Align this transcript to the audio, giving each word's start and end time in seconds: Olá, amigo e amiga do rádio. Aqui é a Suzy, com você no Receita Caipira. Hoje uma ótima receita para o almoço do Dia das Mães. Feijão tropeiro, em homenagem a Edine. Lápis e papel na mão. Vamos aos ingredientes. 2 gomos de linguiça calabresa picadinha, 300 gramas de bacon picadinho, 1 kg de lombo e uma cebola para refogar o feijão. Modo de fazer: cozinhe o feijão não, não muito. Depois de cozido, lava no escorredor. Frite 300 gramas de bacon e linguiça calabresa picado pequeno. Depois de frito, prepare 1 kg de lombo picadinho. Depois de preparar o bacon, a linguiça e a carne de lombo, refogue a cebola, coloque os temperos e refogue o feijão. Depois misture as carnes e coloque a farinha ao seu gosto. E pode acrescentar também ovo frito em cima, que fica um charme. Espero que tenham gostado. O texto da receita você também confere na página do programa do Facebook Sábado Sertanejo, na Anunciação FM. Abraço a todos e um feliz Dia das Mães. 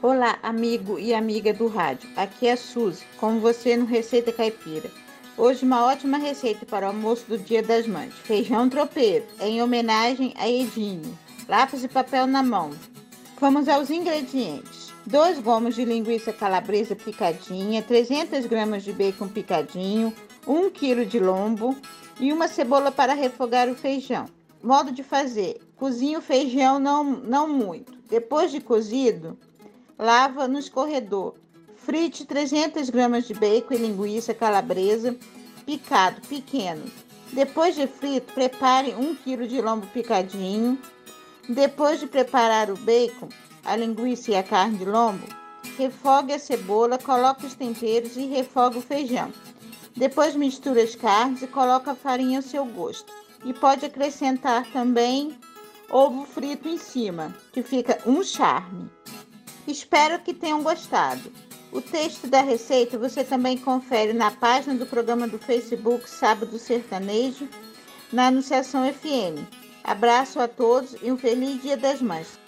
Olá, 0.00 0.38
amigo 0.44 0.96
e 0.96 1.12
amiga 1.12 1.52
do 1.52 1.66
rádio. 1.66 2.08
Aqui 2.14 2.46
é 2.46 2.52
a 2.52 2.56
Suzy, 2.56 3.04
com 3.18 3.40
você 3.40 3.76
no 3.76 3.84
Receita 3.84 4.32
Caipira. 4.32 4.88
Hoje 5.36 5.64
uma 5.64 5.84
ótima 5.84 6.18
receita 6.18 6.64
para 6.64 6.86
o 6.86 6.90
almoço 6.90 7.24
do 7.26 7.36
Dia 7.36 7.64
das 7.64 7.84
Mães. 7.84 8.14
Feijão 8.14 8.68
tropeiro, 8.68 9.24
em 9.40 9.60
homenagem 9.60 10.32
a 10.36 10.48
Edine. 10.48 11.12
Lápis 11.48 11.82
e 11.82 11.88
papel 11.88 12.28
na 12.28 12.44
mão. 12.44 12.70
Vamos 13.40 13.68
aos 13.68 13.90
ingredientes. 13.90 14.92
2 15.04 15.40
gomos 15.40 15.74
de 15.74 15.84
linguiça 15.84 16.32
calabresa 16.32 16.94
picadinha, 16.94 17.82
300 17.82 18.46
gramas 18.46 18.84
de 18.84 18.92
bacon 18.92 19.26
picadinho, 19.26 20.14
1 20.46 20.70
kg 20.70 21.04
de 21.04 21.18
lombo 21.18 21.76
e 22.20 22.32
uma 22.32 22.46
cebola 22.46 22.92
para 22.92 23.14
refogar 23.14 23.68
o 23.68 23.74
feijão. 23.74 24.26
Modo 24.62 24.92
de 24.92 25.02
fazer: 25.02 25.60
cozinhe 25.74 26.16
o 26.16 26.22
feijão 26.22 26.78
não, 26.78 27.02
não 27.02 27.48
muito. 27.48 27.98
Depois 28.08 28.52
de 28.52 28.60
cozido, 28.60 29.36
lava 29.98 30.46
no 30.46 30.58
escorredor. 30.58 31.34
Frite 31.76 32.24
300 32.24 32.88
gramas 32.90 33.26
de 33.26 33.34
bacon 33.34 33.74
e 33.74 33.78
linguiça 33.78 34.32
calabresa 34.32 35.16
picado 35.66 36.20
pequeno. 36.28 36.84
Depois 37.32 37.74
de 37.74 37.86
frito, 37.86 38.32
prepare 38.32 38.94
1 38.94 39.16
kg 39.16 39.46
de 39.46 39.60
lombo 39.60 39.86
picadinho. 39.88 40.78
Depois 41.48 41.98
de 42.00 42.06
preparar 42.06 42.70
o 42.70 42.76
bacon, 42.76 43.28
a 43.64 43.74
linguiça 43.76 44.30
e 44.30 44.36
a 44.36 44.42
carne 44.42 44.78
de 44.78 44.84
lombo, 44.84 45.26
refogue 45.76 46.32
a 46.32 46.38
cebola, 46.38 46.98
coloque 46.98 47.46
os 47.46 47.54
temperos 47.54 48.16
e 48.16 48.26
refogue 48.26 48.78
o 48.78 48.82
feijão. 48.82 49.32
Depois 49.96 50.36
misture 50.36 50.80
as 50.80 50.94
carnes 50.94 51.42
e 51.42 51.46
coloque 51.46 51.90
a 51.90 51.94
farinha 51.94 52.38
ao 52.38 52.42
seu 52.42 52.64
gosto. 52.64 53.12
E 53.44 53.52
pode 53.52 53.84
acrescentar 53.84 54.66
também 54.72 55.38
ovo 55.90 56.24
frito 56.24 56.68
em 56.68 56.78
cima, 56.78 57.34
que 57.52 57.62
fica 57.62 57.98
um 58.06 58.22
charme. 58.22 58.90
Espero 59.68 60.18
que 60.20 60.32
tenham 60.32 60.62
gostado. 60.62 61.30
O 61.70 61.82
texto 61.82 62.26
da 62.26 62.40
receita 62.40 62.96
você 62.96 63.22
também 63.22 63.58
confere 63.58 64.14
na 64.14 64.30
página 64.30 64.74
do 64.74 64.86
programa 64.86 65.28
do 65.28 65.38
Facebook 65.38 66.08
Sábado 66.08 66.58
Sertanejo, 66.58 67.46
na 68.10 68.28
Anunciação 68.28 68.90
FM. 68.90 69.44
Abraço 69.84 70.40
a 70.40 70.48
todos 70.48 70.96
e 71.02 71.12
um 71.12 71.18
feliz 71.18 71.60
Dia 71.60 71.76
das 71.76 72.00
Mães. 72.00 72.38